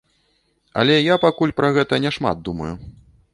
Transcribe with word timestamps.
Але 0.83 0.95
я 1.13 1.17
пакуль 1.25 1.53
пра 1.61 1.69
гэта 1.77 2.01
не 2.07 2.11
шмат 2.17 2.43
думаю. 2.49 2.73